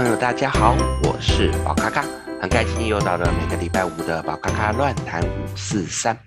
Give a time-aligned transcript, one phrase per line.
[0.00, 2.02] 朋友，大家好，我是宝咖咖，
[2.40, 6.18] 很开心又到了每个礼拜五的宝咖咖乱谈五四三。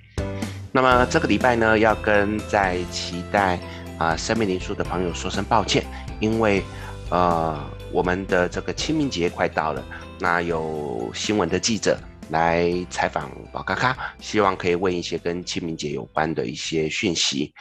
[0.72, 3.56] 那么这个礼拜呢，要跟在期待
[3.98, 5.84] 啊、呃、生命灵数的朋友说声抱歉，
[6.20, 6.62] 因为
[7.10, 7.60] 呃
[7.92, 9.84] 我们的这个清明节快到了，
[10.20, 11.98] 那有新闻的记者
[12.30, 17.52] 来采访宝咖咖，希望可以问一些跟清明节有关的一些讯息。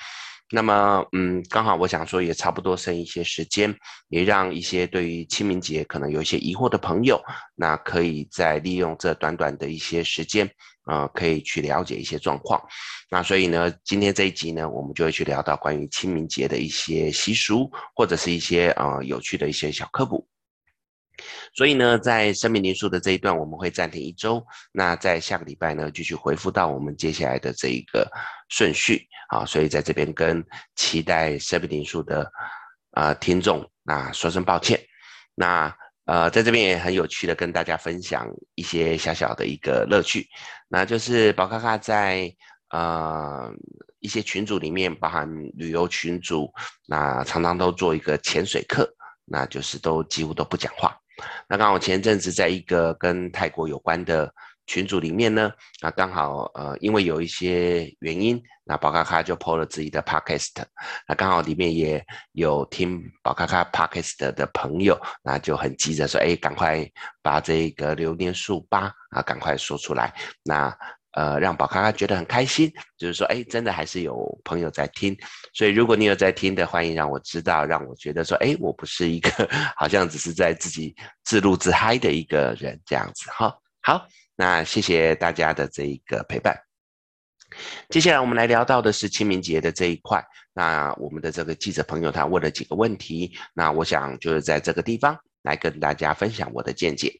[0.54, 3.74] 那么，嗯，刚好我想说，也差不多剩一些时间，
[4.08, 7.18] 也让一些对于清明节可能有一些疑惑的朋友，
[7.54, 10.46] 那可以再利用这短短的一些时间，
[10.84, 12.62] 呃，可以去了解一些状况。
[13.08, 20.28] 那所以呢，今天这一集呢，我们就会去聊到关于清明节的一些习俗，或者是一些呃有趣的一些小科普。
[21.54, 24.44] 所以呢，在生命灵数的这一段，我们会暂停一周。
[24.72, 28.10] 那在下个礼拜呢，继续回复到我们接下来的这一个
[28.48, 29.06] 顺序。
[29.28, 30.44] 啊，所以在这边跟
[30.76, 32.30] 期待生命灵数的
[32.90, 34.78] 呃听众，那说声抱歉。
[35.34, 35.74] 那
[36.04, 40.28] 呃，在这边也很有趣的跟大家分享一些小小的一个乐趣，
[40.68, 42.30] 那就是宝咖咖在
[42.70, 43.50] 呃
[44.00, 46.52] 一些群组里面，包含旅游群组，
[46.86, 48.86] 那常常都做一个潜水课，
[49.24, 50.94] 那就是都几乎都不讲话。
[51.48, 54.32] 那刚好前阵子在一个跟泰国有关的
[54.66, 60.62] 群组里面呢，那刚好呃因为有一些原因，那宝咖咖就 po 了自己的 podcast，
[61.08, 66.88] 那刚好里面也有听宝咖咖 podcast 的朋友，那就很急着说，哎，赶快
[67.22, 70.76] 把这个流年数八啊赶快说出来，那。
[71.12, 75.16] 呃，让宝咖咖觉得很开心，就是说，哎，真的还是有朋友在听，
[75.52, 83.30] 所以如果你有在听的，欢迎让我知道，让我觉得说，哎，我不是一个好像只是在自己自录自嗨的一个人这样子。
[83.30, 86.56] 好，好，那谢谢大家的这一个陪伴。
[87.90, 90.24] 接下来我们来聊到的是清明节的这一块，
[90.54, 97.12] 那我们的这个记者朋友他问了几个问题，那我想就是在这个地方来跟大家分享我的见解。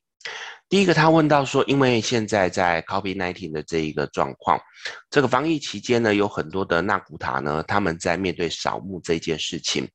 [0.73, 4.59] 第一个，他问到说，因为现在在 COVID-19 的这一个状况，
[5.11, 9.87] 这个防疫期间呢，有很多的纳古塔呢，他们在面对扫墓这件事情，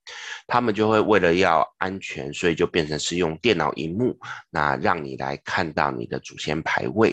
[0.45, 4.15] 他们就会为了要安全，所以就变成是用电脑荧幕，
[4.51, 7.11] 那让你来看到你的祖先牌位，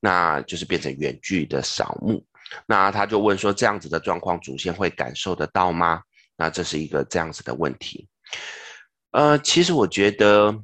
[0.00, 2.24] 那就是变成远距的扫墓。
[2.66, 6.00] 那他就问说，这样子的状况，祖先会感受得到吗？
[6.38, 8.08] 那这是一个这样子的问题。
[9.10, 10.58] 呃，其实我觉得。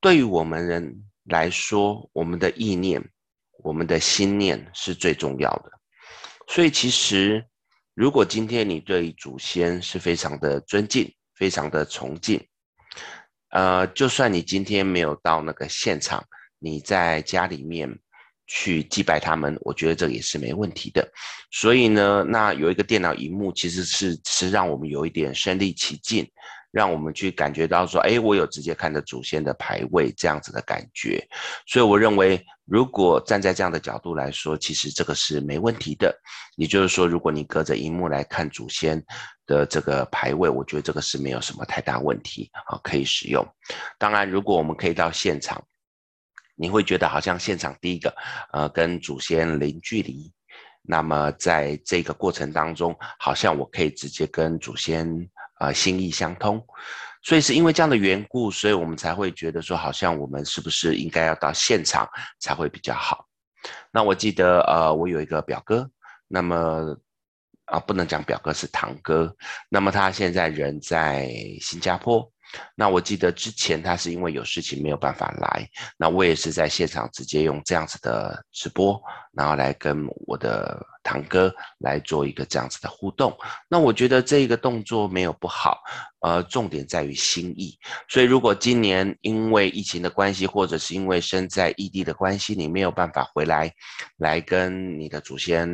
[0.00, 3.02] 对于我们人来说，我们的意念、
[3.62, 5.70] 我们的心念是最重要的。
[6.48, 7.44] 所以，其实
[7.94, 12.42] 如果今天你对祖先是非常的尊敬、非常的崇敬，
[13.50, 16.24] 呃，就算你今天没有到那个现场，
[16.58, 17.94] 你在家里面
[18.46, 21.06] 去祭拜他们，我觉得这也是没问题的。
[21.50, 26.26] 所以呢，那有一个电脑荧幕，其实是是让我们有一点身临其境。
[26.70, 31.20] 让我们去感觉到说，哎，我有直接看着祖先的牌位这样子的感觉，
[31.66, 36.16] 所以我认为，如果站在这样的角度来说，其实这个是没问题的。
[36.56, 39.02] 也就是说，如果你隔着荧幕来看祖先
[39.46, 43.44] 的这个牌位，我觉得这个是没有什么太大问题啊，可以使用。
[43.98, 45.60] 当然，如果我们可以到现场，
[46.54, 48.14] 你会觉得好像现场第一个，
[48.52, 50.30] 呃，跟祖先零距离，
[50.82, 55.28] 那么在这个过程当中，好像我可以直接跟祖先。
[55.60, 56.60] 啊、心意相通，
[57.22, 63.26] 所以是因为这样的缘故，所以我们才会觉得说，好像我们是不是应该要到现场才会比较好？
[63.92, 65.88] 那我记得，呃，我有一个表哥，
[66.26, 66.96] 那么
[67.66, 69.32] 啊、不能讲表哥是堂哥，
[69.68, 71.28] 那么他现在人在
[71.60, 72.26] 新加坡。
[72.74, 79.00] 那我记得之前他是因为有事情没有办法来，那我也是在现场直接用这样子的直播，
[79.32, 83.36] 然后来跟我的堂哥来做一个这样子的互动。
[83.68, 85.80] 那我觉得这个动作没有不好，
[86.20, 87.78] 呃，重点在于心意。
[88.08, 93.72] 所以如果今年因为疫情的关系，或者是因为身在异地的关系，你没有办法回来，
[94.16, 95.68] 来跟你的祖先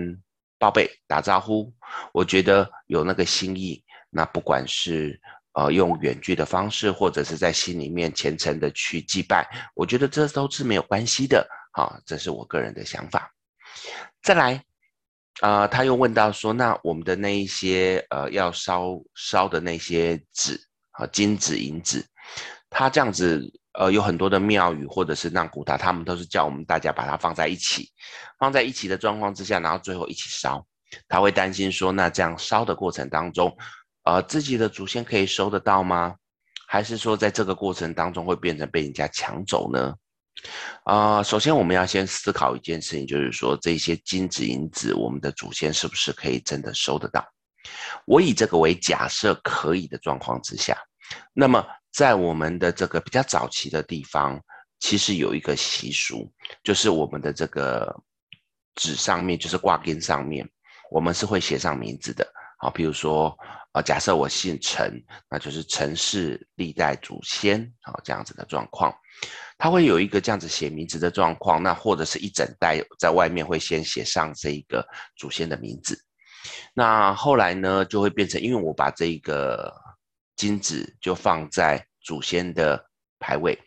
[0.58, 1.72] 报备打招呼，
[2.12, 5.18] 我觉得有那个心意，那不管是。
[5.56, 11.48] 呃，用远距的方式，或者是在心里面虔诚的去祭拜，我觉得这都是没有关系的。
[11.72, 13.32] 好，这是我个人的想法。
[14.22, 14.62] 再来，
[15.40, 20.60] 呃，他又问到说，那我们的那一些呃要烧烧的那些纸
[20.90, 22.04] 啊，金纸银纸，
[22.68, 23.42] 他这样子
[23.72, 27.90] 呃有很多的庙宇或者是那古塔，他们都是叫我们大家把它放在一起，
[28.38, 30.62] 放在一起的状况之下，然后最后一起烧。
[31.08, 33.56] 他会担心说，那这样烧的过程当中。
[34.06, 36.14] 呃，自己的祖先可以收得到吗？
[36.68, 39.94] 还是说在这个过程当中会变成被人家抢走呢？
[40.84, 47.26] 啊、首先我们要先思考一件事情，就是说这些金子银子，我们的祖先是不是可以真的收得到？
[48.04, 50.78] 我以这个为假设可以的状况之下，
[51.32, 54.40] 那么在我们的这个比较早期的地方，
[54.78, 56.32] 其实有一个习俗，
[56.62, 57.92] 就是我们的这个
[58.76, 60.48] 纸上面，就是挂钉上面，
[60.92, 62.24] 我们是会写上名字的。
[62.58, 63.36] 好，比如说，
[63.76, 68.90] 啊，假设我姓陈，那就是陈氏历代祖先，好，这样子的状况，
[69.58, 74.82] 他会有一个这样子写名字的状况，那或者是一整袋在外面会先写上这一个
[75.14, 76.02] 祖先的名字，
[76.72, 79.70] 那后来呢，就会变成，因为我把这一个
[80.36, 82.82] 金子就放在祖先的
[83.18, 83.58] 牌位，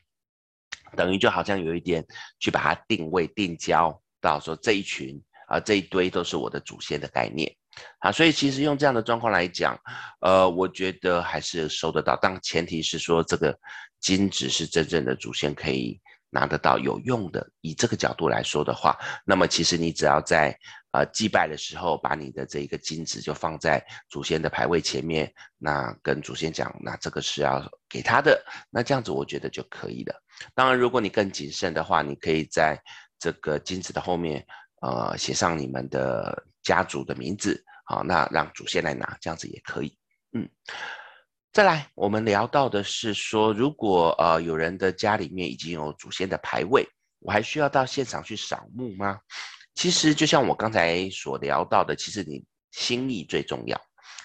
[0.97, 2.03] 等于就好像有一点
[2.39, 7.55] 去把它定位定焦到说这一群啊，这一堆都是我的祖先的概念。
[7.99, 9.79] 啊，所以其实用这样的状况来讲，
[10.21, 13.57] 呃，我觉得还是收得到，但前提是说这个
[13.99, 15.99] 金子是真正的祖先可以
[16.29, 17.45] 拿得到有用的。
[17.61, 20.57] 以这个角度来说的话，那么其实你只要在
[20.91, 30.15] 呃祭拜的时候，把你的这一个金子就放在祖先的牌位前面，那跟祖先讲，那这个是要给他的，那这样子我觉得就可以了。
[30.55, 32.81] 当然，如果你更谨慎的话，你可以在
[33.19, 34.45] 这个金子的后面，
[34.81, 37.61] 呃，写上你们的家族的名字。
[37.89, 39.97] 好，那让祖先来拿，这样子也可以。
[40.33, 40.47] 嗯，
[41.51, 46.87] 再来，我们聊到的是说，如果呃有人的家里面已经有祖先的牌位，
[47.17, 49.19] 我还需要到现场去扫墓吗？
[49.73, 53.81] 其实就像我刚才所聊到的，其实你心意最重要，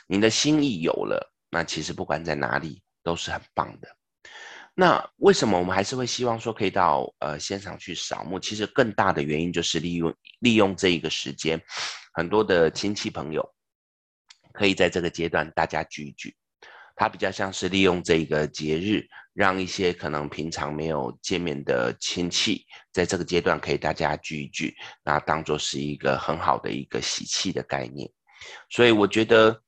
[0.06, 3.88] 你的心意有了，那其实不管在哪里都是很棒的。
[4.74, 8.38] 那为什么我们还是会希望说可以到呃现场去扫墓？
[8.40, 11.60] 其实更大的原因就是利用利用这一个时间，
[12.12, 13.48] 很多的亲戚朋友。
[14.52, 16.32] 可以在这个阶段大家聚一聚，
[16.94, 24.72] 它比较像是利用这个节日，让一些可能平常没有见面的亲戚，在这个阶段可以大家聚一聚，
[25.02, 28.08] 那当做是一个很好的一个喜气的概念。
[28.70, 29.60] 所以我觉得，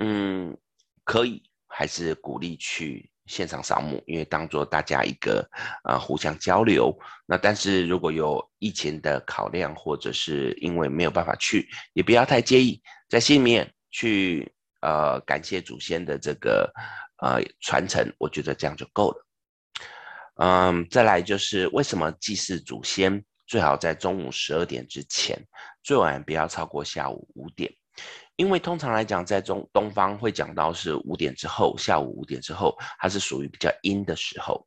[0.00, 0.56] 嗯，
[1.02, 5.48] 可以还是鼓励去现场扫墓，因为当做大家一个
[5.84, 6.92] 呃互相交流。
[7.26, 13.72] 那但是如果有疫情的考量，或者是因为没有办法去，也不要太介意，在心里面。
[13.90, 14.52] 去
[14.82, 16.70] 呃感谢祖先的这个
[17.22, 19.26] 呃传承，我觉得这样就够了。
[20.36, 25.42] 嗯，再来就是为什么祭祀祖先最好在中午十二点之前，
[25.82, 27.72] 最晚不要超过下午五点，
[28.38, 34.64] 因为通常来讲，在中东方会讲到是五点之后，下午五点之后，它是属于比较阴的时候。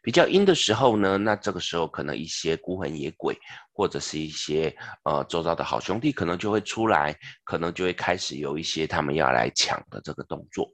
[0.00, 3.36] 比较阴的时候呢，那这个时候可能一些孤魂野鬼，
[3.72, 4.72] 或者是一些
[5.02, 7.12] 呃周遭的好兄弟，可能就会出来，
[7.42, 10.72] 可能就会开始有一些他们要来抢的这个动作。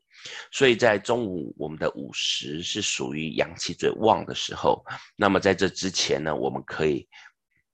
[0.53, 4.85] 所以在中午，我们的午时是属于阳气最旺的时候。
[5.17, 7.09] 那么在这之前呢，我们可以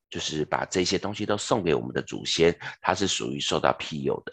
[0.09, 4.33] 就是把这些东西都送给我们的祖先，它是属于受到庇佑的。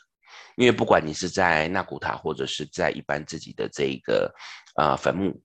[0.57, 4.33] 因为不管你是在纳古塔，或者是在一般自己的这一个
[4.75, 5.39] 呃坟墓。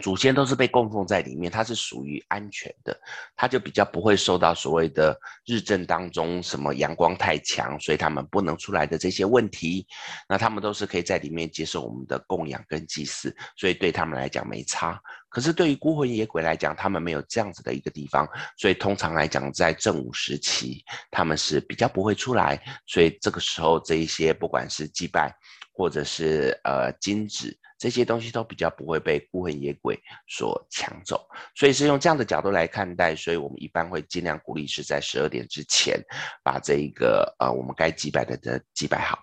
[0.00, 2.98] 祖先都是被供奉在里面，它是属于安全的，
[3.36, 9.86] 它就比较不会受到所谓的日正当中什么阳光太强，所以他们不能出来的这些问题。
[10.28, 15.00] 那他们都是可以在里面接受我们的供养跟祭祀，所以对他们来讲没差。
[15.28, 22.62] 可是对于孤魂野鬼来讲，他们没有这样子的一个地方，所以通常来讲，在正午时期，他们是比较不会出来。
[22.86, 25.34] 所以这个时候，这一些不管是祭拜
[25.72, 27.58] 或者是呃金纸。
[27.78, 29.98] 这些东西都比较不会被孤魂野鬼
[30.28, 31.20] 所抢走，
[31.56, 36.00] 所以是用这样的角度来看待，所以我们一般会尽量鼓励是在十二点之前
[36.44, 39.18] 把这一个呃我们该祭拜的的祭拜好。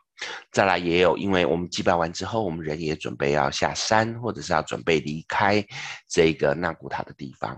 [0.51, 5.65] 再来也有，因为我们祭拜完之后，我们人也准备要下山，或者是要准备离开
[6.09, 7.57] 这个纳古塔的地方。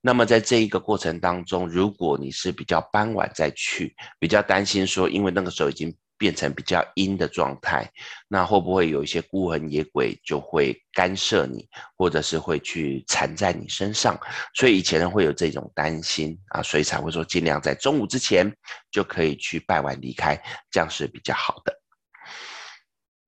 [0.00, 5.94] 那么在这一个过程当中，如果你是比较傍晚再去，比较担心说，因为那个时候已经。
[6.22, 7.90] 变成比较阴的状态，
[8.28, 14.16] 那会不会有一些孤魂野鬼就会干涉你，或者是会去缠在你身上？
[14.54, 18.48] 所以以前人会有这种担心啊，所以才会说尽量在中午之前
[18.92, 21.76] 就可以去拜完离开，这样是比较好的。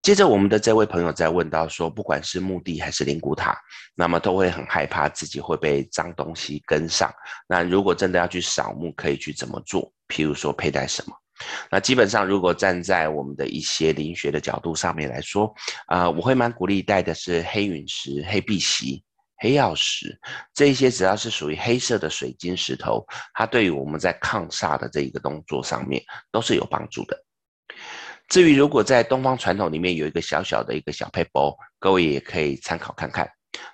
[0.03, 3.59] 接着我们的这位朋友在问到说，不管是墓地还是灵骨塔，
[3.97, 7.13] 那么都会很害怕自己会被脏东西跟上。
[7.49, 9.93] 那如果真的要去扫墓，可以去怎么做？
[10.07, 11.17] 譬如说佩戴什么？
[11.71, 15.53] 那基本上，如果站在我们的一些灵学的角度上面来说，
[15.87, 19.03] 啊、我会蛮鼓励带的是黑陨石、黑碧玺、
[19.39, 20.17] 黑曜石，
[20.55, 26.01] 这一些只要是属于黑色的水晶石头，它对于我们在抗煞的这一个动作上面
[26.31, 27.25] 都是有帮助的。
[28.29, 33.29] 至于如果在东方传统里面有一个小小的一个小撇步，各位也可以参考看看，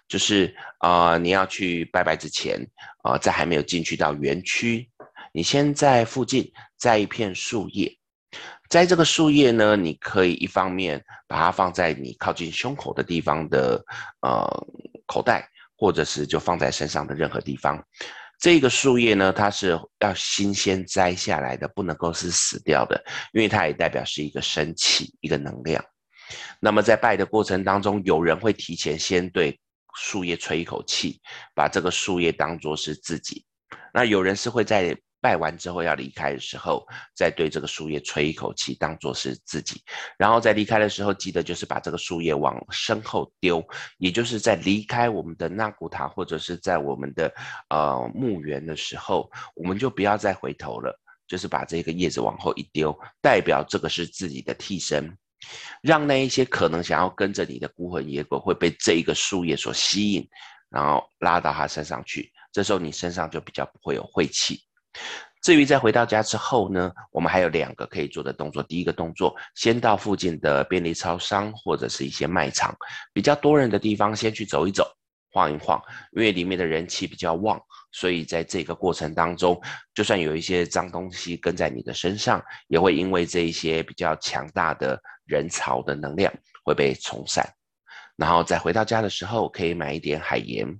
[0.08, 2.58] 就是啊、你要去拜拜之前，
[3.02, 4.90] 啊、在还没有进去到园区。
[5.32, 7.96] 你先在附近栽一片树叶，
[8.68, 13.84] 摘这个树叶呢，你可以一方面把它放在你靠近胸口的地方的
[14.22, 14.66] 呃
[15.06, 17.82] 口袋，或者是就放在身上的任何地方。
[18.38, 25.84] 这个树叶呢，它是要新鲜摘下来的，不能够是死掉的，因为它也代表是一个生气，一个能量。
[26.58, 29.60] 那么在拜的过程当中，有人会提前先对
[29.94, 31.20] 树叶吹一口气，
[31.54, 33.44] 把这个树叶当做是自己。
[33.92, 39.82] 那有人是会在拜完之后要离开的时候，再对这个树叶吹一口气，当做是自己。
[40.18, 43.62] 然后在离开的时候，记得就是把这个树叶往身后丢，
[43.98, 47.32] 也就是在离开我们的纳古塔或者是在我们的
[47.68, 50.98] 呃墓园的时候，我们就不要再回头了，
[51.28, 55.14] 就是把这个叶子往后一丢，代表这个是自己的替身，
[55.82, 60.26] 让那一些可能想要跟着你的孤魂野鬼会被这一个树叶所吸引，
[60.70, 62.32] 然后拉到他身上去。
[62.52, 64.60] 这时候你身上就比较不会有晦气。
[65.42, 68.62] 至于在回到家之后呢，我们还有两个可以做的动作。
[68.62, 72.76] 第一个动作，先到附近的便利超商或者是一些卖场，
[73.12, 74.86] 比较多人的地方，先去走一走、
[75.32, 75.82] 晃一晃，
[76.12, 77.58] 因为里面的人气比较旺，
[77.90, 79.58] 所以在这个过程当中，
[79.94, 86.30] 就算有一些脏东西跟在你的身上，也会因为这一些比较强大的人潮的能量
[86.64, 87.48] 会被冲散。
[88.14, 90.78] 然后再回到家的时候，可以买一点海盐。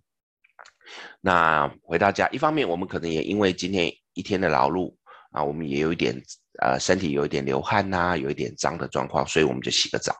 [1.20, 4.94] 那回到家，一方面我们可能也因为今天一天的劳碌
[5.32, 6.14] 啊，我们也有一点
[6.60, 10.14] 呃身体有一点流汗呐、有一点脏的状况，所以我们就洗个澡。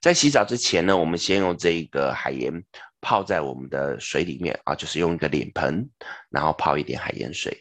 [0.00, 2.52] 在洗澡之前呢，我们先用这个海盐
[3.00, 5.88] 泡在我们的水里面啊，就是用一个脸盆，
[6.30, 7.56] 然后泡一点海盐水，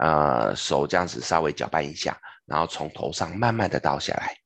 [0.00, 4.36] 呃，手这样子稍微搅拌一下，然后从头上慢慢的倒下来。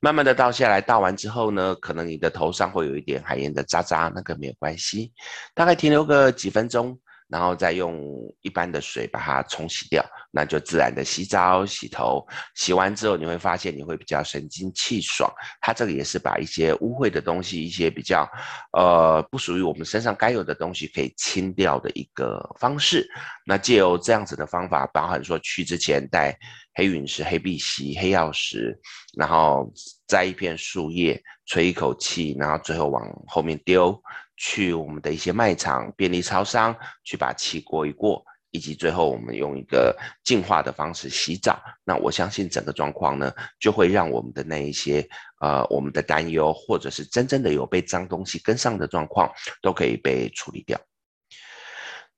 [0.00, 5.12] 慢慢的倒下来，倒完之后呢，可能你的头上会有一点海盐的渣渣，那个没有关系，
[5.54, 6.98] 大概停留个几分钟。
[7.32, 7.98] 然后再用
[8.42, 12.22] 一般的水把它冲洗掉，那就自然的洗澡、洗头。
[12.54, 15.32] 洗完之后，你会发现你会比较神清气爽。
[15.58, 18.28] 它这个也是把一些污秽的东西、一些比较
[18.76, 23.08] 呃不属于我们身上该有的东西可以清掉的一个方式。
[23.46, 26.38] 那借由这样子的方法，包含说去之前带
[26.74, 28.78] 黑陨石、黑碧玺、黑曜石，
[29.16, 29.72] 然后
[30.06, 33.98] 摘一片树叶，吹一口气，然后最后往后面丢。
[34.44, 38.20] 去我们的一些卖场、便利超商去把气过一过，
[38.50, 41.62] 以及最后我们用一个净化的方式洗澡。
[41.84, 45.08] 那我相信整个状况呢，就会让我们的那一些
[45.40, 49.30] 呃我们的担忧，或者是真正的有被脏东西跟上的状况，
[49.62, 50.76] 都可以被处理掉。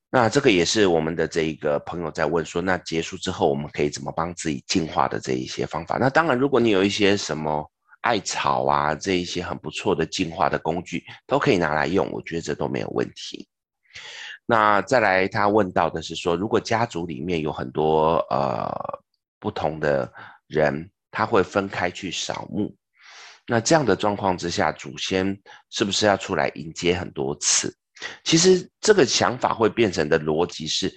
[0.09, 5.99] 那这个也是我们的这一个朋友在问说，那结束之后我们可以怎么帮自己净化的这一些方法？
[5.99, 7.69] 那当然，如果你有一些什么。
[8.05, 13.47] 艾草啊，这一些很不错的净化的工具都可以拿来用，我觉得这都没有问题。
[14.45, 18.71] 那再来，他问到的是说，如果家族里面有很多呃
[19.39, 20.11] 不同的
[20.45, 22.71] 人，他会分开去扫墓，
[23.47, 25.35] 那这样的状况之下，祖先
[25.71, 27.75] 是不是要出来迎接很多次？
[28.23, 30.95] 其实这个想法会变成的逻辑是，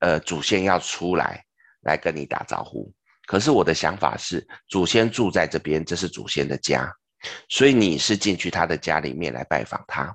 [0.00, 1.42] 呃，祖先要出来
[1.80, 2.92] 来跟你打招呼。
[3.30, 6.92] 可是我的想法是，祖先住在这边，这是祖先的家，
[7.48, 10.12] 所以你是进去他的家里面来拜访他。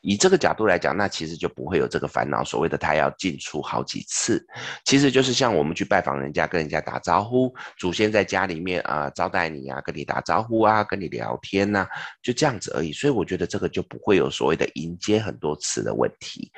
[0.00, 2.44] 以这个角度来讲，那其实就不会有这个烦恼。
[2.44, 4.44] 所谓的他要进出好几次，
[4.84, 11.86] 其实就是像我们去拜访人家，跟人家打招呼，祖先在家里面啊、招待你啊，跟你打招呼啊，跟你聊天呐、
[12.22, 12.92] 就这样子而已。
[12.92, 16.50] 所以我觉得这个就不会有所谓的迎接很多次的问题。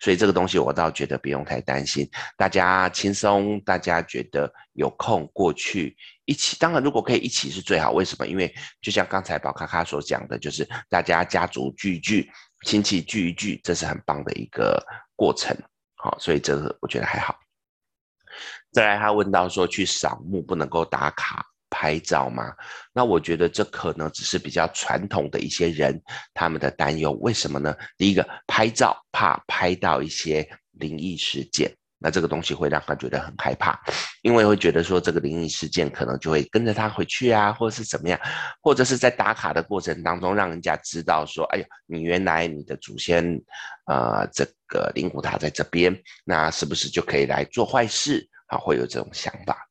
[0.00, 6.56] 所以这个东西我倒觉得不用太担心，大家轻松，大家觉得有空过去一起。
[6.58, 7.92] 当然，如果可以一起是最好。
[7.92, 8.26] 为什么？
[8.26, 12.30] 因为就像刚才宝咖咖所讲的，就是大家家族聚聚。
[12.66, 14.84] 亲戚聚一聚，这是很棒的一个
[15.16, 15.56] 过程，
[15.96, 17.38] 好，所以这个我觉得还好。
[18.70, 22.54] 再来，他问到说，去扫墓不能够打卡拍照吗？
[22.92, 26.00] 那我觉得这可能只是比较传统的一些人
[26.34, 27.12] 他们的担忧。
[27.22, 27.74] 为什么呢？
[27.96, 31.74] 第一个，拍照怕拍到一些灵异事件。
[32.02, 33.78] 那这个东西会让他觉得很害怕，
[34.22, 38.18] 因为会觉得说这个灵异事件可能就会跟着他回去啊，或者是怎么样，
[38.62, 43.38] 或者是在打卡的过程当中让人家知道说，哎呦，你原来你的祖先，
[43.86, 48.56] 呃，这个灵骨塔在这边，那是不是就可以来做坏事啊？
[48.56, 49.69] 会有这种想法。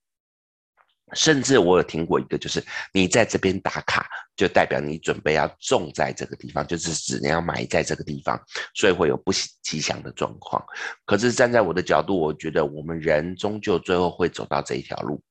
[1.14, 2.64] 甚至我有听过一个，就是
[2.94, 8.40] 你在这边打卡，就代表你准备要种在这个地方，就是指你要埋在这个地方，
[8.74, 9.32] 所以会有不
[9.64, 10.64] 吉祥的状况。
[11.06, 15.22] 可是站在我的角度，我觉得我们人终究最后会走到这一条路。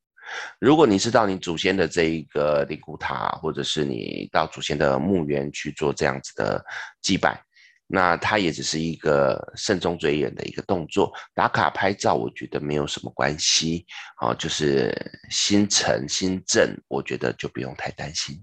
[0.60, 6.62] 如果你是到你祖先的这一个灵骨塔，或者是你到祖先的墓园去做这样子的
[7.00, 7.42] 祭拜。
[7.90, 14.94] 那它也只是一个慎终追远的一个动作，打卡拍照，我觉得没有什么关系，啊，就是
[15.30, 18.38] 心诚心正，我觉得就不用太担心。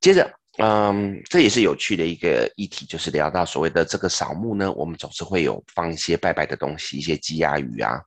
[0.00, 8.00] 接着嗯，这也是有趣的一个议题，就是聊到所谓的这个扫墓呢，我们总是会有放一些拜拜的东西，一些鸡鸭鱼啊，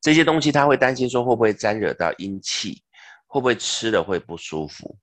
[0.00, 2.82] 这些东西他会担心说会不会沾惹到阴气，
[3.26, 4.98] 会不会吃了会不舒服。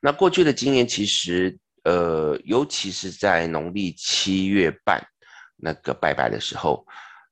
[0.00, 5.02] 那过去的经验其实，呃，尤其是在农历七月半
[5.56, 6.84] 那个拜拜的时候，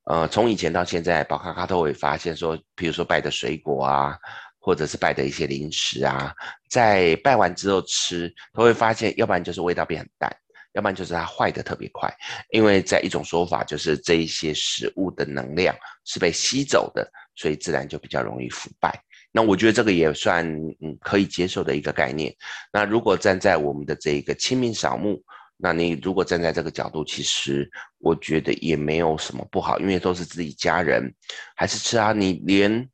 [0.04, 4.18] 呃，从以前到现在，宝咖咖都会发现说，比如说拜的水果啊。
[4.58, 6.34] 或者是拜的一些零食啊，
[6.68, 10.28] 在拜完之后吃，都会发现，要不然就是味道变很淡，
[10.72, 12.12] 要不然就是它坏的特别快。
[12.50, 15.72] 因为在一种说法，就是这一些食物的能量
[16.04, 18.92] 是被吸走的，所以自然就比较容易腐败。
[19.36, 20.46] 那我觉得这个也算
[20.80, 22.34] 嗯可以接受的一个概念。
[22.72, 25.22] 那如果站在我们的这一个清明扫墓，
[25.58, 31.14] 那你如果站在这个角度，其实我觉得也没有什么不好，因为都是自己家人，
[31.54, 32.88] 还是吃啊，你连。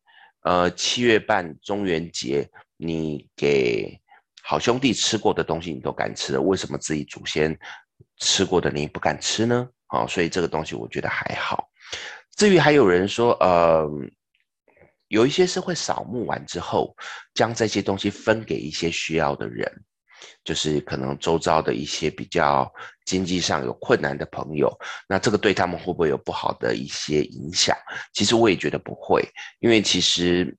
[0.44, 3.96] 呃，七月半中元节，你给
[4.42, 7.56] 好兄弟吃过的东西，你都敢吃了，为什么自己祖先
[8.18, 9.68] 吃过的你不敢吃呢？
[9.86, 11.68] 好、所以这个东西我觉得还好。
[12.34, 13.88] 至于还有人说，呃，
[15.12, 16.96] 有一些是会扫墓完之后，
[17.34, 19.70] 将这些东西分给一些需要的人。
[20.44, 22.72] 就是可能周遭的一些比较
[23.04, 24.72] 经济上有困难的朋友，
[25.08, 27.76] 那这个对他们会不会有不好的一些影响？
[28.14, 29.28] 其实我也觉得不会，
[29.58, 30.56] 因为其实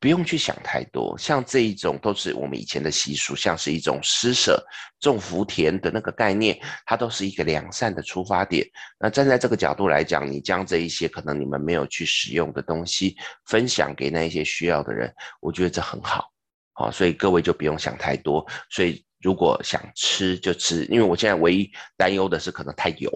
[0.00, 1.16] 不用去想太多。
[1.18, 4.64] 像这一种都是我们以前的习俗，像是一种施舍、
[4.98, 8.66] 种福田的那个概念，它都是一个良善的出发点。
[8.98, 13.14] 那站在这个角度来讲，你将这一些可能你们没有去使用的东西
[13.44, 16.32] 分享给那一些需要的人，我觉得这很好。
[16.72, 18.46] 好，所以各位就不用想太多。
[18.70, 23.10] 所以如果想吃就吃，因为我现在唯一担忧的是可能太油，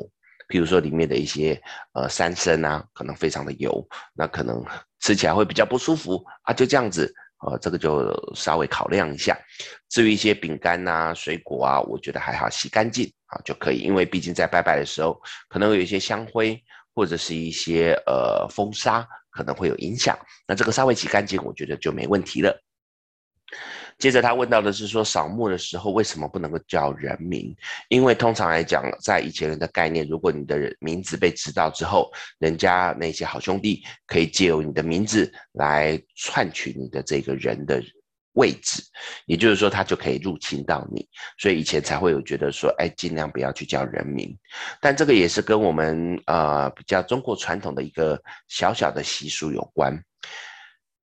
[0.49, 1.59] 譬如说里面的一些
[1.95, 3.83] 呃三参啊，可能非常的油，
[4.13, 4.63] 那可能
[5.05, 6.55] 吃起来会比较不舒服啊。
[6.55, 7.15] 就这样子，
[7.47, 9.39] 呃，这个就稍微考量一下。
[9.91, 13.81] 至于一些饼干呐、水果啊，我觉得还好，洗干净啊就可以。
[13.81, 16.59] 因为毕竟在拜拜的时候，可能会有一些香灰
[16.95, 20.19] 或者是一些呃风沙，可能会有影响。
[20.49, 22.59] 那这个稍微洗干净，我觉得就没问题了。
[23.99, 27.55] 接着他问到的是说，扫墓的时候为什么不能够叫人名？
[27.89, 37.83] 因为通常来讲，在以前人的概念，如果你的名字被知道之后，人家那些好兄弟可以借由你的名字来篡取你的这个人的
[38.33, 38.83] 位置，
[39.27, 41.09] 也就是说，他就可以入侵到你。
[41.39, 44.37] 所以以前才会有觉得说，哎，尽量不要去叫人名。
[44.81, 49.97] 但这个也是跟我们呃比较中国传统的一个小小的习俗有关。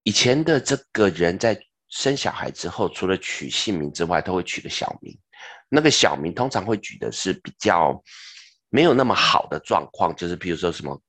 [0.03, 1.57] 以前的这个人在
[1.91, 5.15] 生小孩之后，除了取姓名之外，都会取个小名。
[5.69, 8.01] 那个小名通常会举的是比较
[8.69, 10.99] 没有那么好的状况，就是比如说什么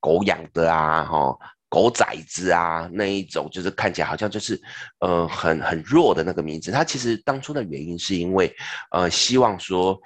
[0.00, 1.36] 狗养的啊，哈，
[1.68, 4.60] 狗崽子啊，那一种就是看起来好像就是
[4.98, 6.70] 呃很很弱的那个名字。
[6.70, 8.54] 他其实当初的原因是因为
[8.90, 9.96] 呃希望说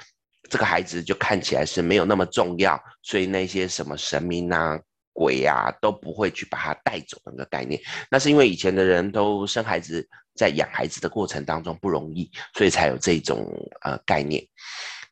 [0.51, 4.79] 这个孩子就看起来是没有那么重要，所以那些什么神明啊。
[5.13, 13.47] 鬼、啊、都不会去把它带走那个概念，那是因为以前的人都生孩子，在养孩子的过程当中不容易，所以才有这种
[13.83, 14.43] 呃概念。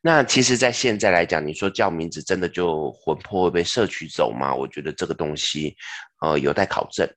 [0.01, 4.55] 那其实，在现在来讲，你说叫名字真的就魂魄会被摄取走吗？
[4.55, 5.75] 我觉得这个东西
[6.21, 7.07] 呃有待考证。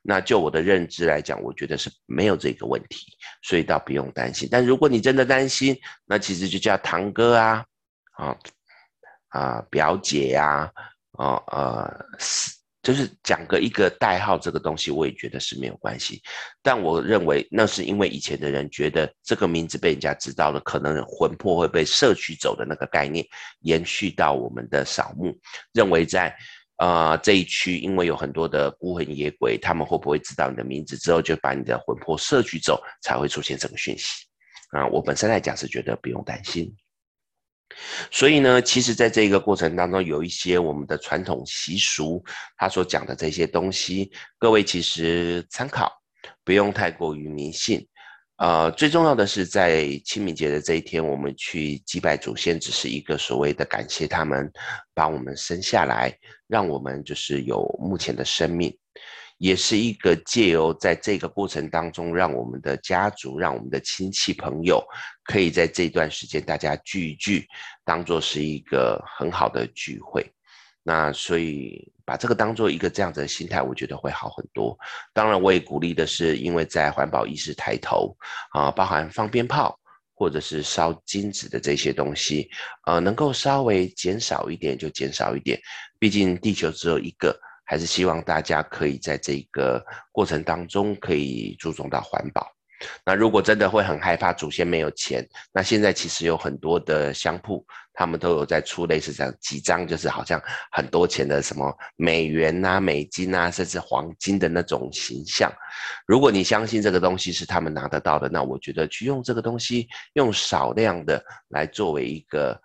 [0.00, 3.06] 那就我的认知来讲，我觉得是没有这个问题，
[3.42, 4.48] 所以倒不用担心。
[4.50, 7.64] 但如果你真的担心，那其实就叫堂哥啊，
[8.12, 8.36] 啊
[9.28, 10.72] 啊表姐呀、啊。
[11.22, 11.88] 哦，呃，
[12.82, 16.20] 就是讲个一个代号，这个东西我也觉得是没有关系。
[16.62, 23.24] 但我认为那是因为以前的人觉得这个名字被人家知道了，可能魂魄会被摄取走的那个概念，
[23.60, 25.32] 延续到我们的扫墓，
[25.72, 26.36] 认为在
[26.78, 34.26] 呃这一区，因为有很多的孤魂野鬼，他们会不会知道你的名字之后就把你的魂魄摄取走，才会出现这个讯息？
[34.70, 36.74] 啊，我本身来讲是觉得不用担心。
[38.10, 42.22] 所以呢，其实在这个过程当中，有一些我们的传统习俗，
[42.56, 45.92] 他所讲的这些东西，各位其实参考，
[46.44, 47.86] 不用太过于迷信。
[48.36, 54.50] 呃，最重要的是在清明节的这一天，我们去祭拜祖先，只是一个所谓的感谢他们
[54.94, 56.12] 把我们生下来，
[56.48, 58.76] 让我们就是有目前的生命。
[59.42, 64.80] 也是一个借由在这个过程当中，让我们的家族、让我们的亲戚朋友，
[65.24, 67.44] 可以在这段时间大家聚一聚，
[67.84, 70.24] 当做是一个很好的聚会。
[70.84, 74.78] 那所以把这个当做一个这样子的心态，我觉得会好很多。
[75.12, 78.16] 当然，我也鼓励的是，因为在环保意识抬头
[78.52, 79.76] 啊，包含放鞭炮
[80.14, 82.48] 或者是烧金纸的这些东西，
[82.86, 85.60] 呃，能够稍微减少一点就减少一点，
[85.98, 87.36] 毕竟地球只有一个。
[87.72, 92.46] 还是希望大家可以在这个过程当中可以注重到环保。
[93.02, 100.38] 那如果真的会很害怕祖先没有钱，那现在其实有很多的香铺，他们都有在出类似这样几张，就是好像
[100.70, 105.50] 很多钱的什么美元啊、美金啊，甚至黄金的那种形象。
[106.06, 112.60] 如果你相信这个东西是他们拿得到的，那我觉得去用这个东西，用少量的来作为一个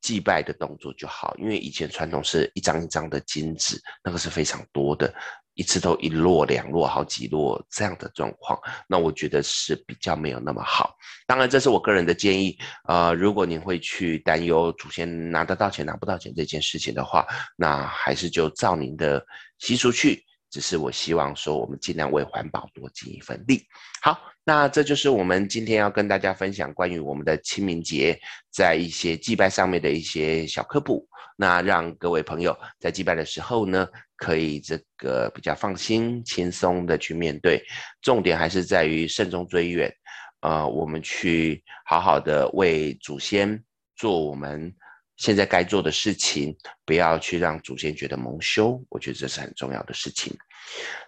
[0.00, 5.12] 祭拜的动作就好，因为以前传统是一张一张的金纸，那个是非常多的。
[5.54, 8.56] 一次都一摞、两摞、好几摞这样的状况，
[8.88, 10.94] 那我觉得是比较没有那么好。
[11.26, 12.56] 当然，这是我个人的建议。
[12.86, 19.20] 呃，如果您会去担忧祖先拿得到钱拿不到钱这件事情的话，那还是就照您的
[19.58, 20.24] 习俗去。
[20.50, 23.62] 只是我希望说，我们尽量为环保多尽一份力。
[24.00, 28.18] 好，那这就是我们今天要跟大家分享关于我们的清明节
[28.50, 31.06] 在一些祭拜上面的一些小科普。
[31.40, 37.62] 那让各位朋友在祭拜的时候呢，可以这个比较放心、轻松的去面对，
[38.02, 39.88] 重点还是在于慎终追远，
[40.40, 43.62] 呃，我们去好好的为祖先
[43.94, 44.74] 做我们
[45.18, 50.34] 现在该做的事情，不要去让祖先觉得蒙羞，我觉得这是很重要的事情。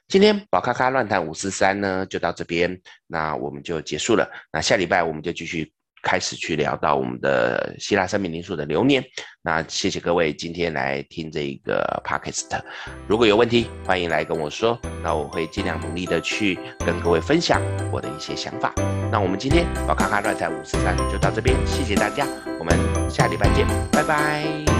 [0.09, 4.31] 今天宝咖咖乱谈五四三呢，就到这边，那我们就结束了。
[4.53, 5.73] 那下礼拜我们就继续。
[6.03, 9.05] 开始去聊到我们的希腊生命灵数的流年，
[9.43, 12.61] 那谢谢各位今天来听这一个 podcast，
[13.07, 17.61] 如果有问题，欢迎来跟我说，那我会尽量努力的去跟各位分享
[17.93, 18.73] 我的一些想法。
[19.11, 22.27] 那我们今天宝咖咖乱谈五四三就到这边，谢谢大家，
[22.59, 22.77] 我们
[23.11, 24.80] 下礼拜见，拜拜。